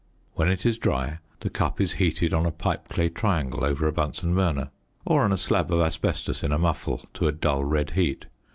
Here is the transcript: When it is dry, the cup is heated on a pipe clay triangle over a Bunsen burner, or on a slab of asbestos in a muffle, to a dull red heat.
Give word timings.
When 0.33 0.47
it 0.47 0.65
is 0.65 0.79
dry, 0.79 1.19
the 1.41 1.51
cup 1.51 1.79
is 1.79 1.91
heated 2.01 2.33
on 2.33 2.47
a 2.47 2.51
pipe 2.51 2.87
clay 2.87 3.07
triangle 3.07 3.63
over 3.63 3.87
a 3.87 3.91
Bunsen 3.91 4.33
burner, 4.33 4.71
or 5.05 5.21
on 5.23 5.31
a 5.31 5.37
slab 5.37 5.71
of 5.71 5.79
asbestos 5.79 6.41
in 6.41 6.51
a 6.51 6.57
muffle, 6.57 7.05
to 7.13 7.27
a 7.27 7.31
dull 7.31 7.63
red 7.63 7.91
heat. 7.91 8.25